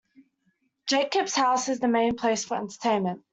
[0.87, 3.23] Jacobs house is the main place for entertainment.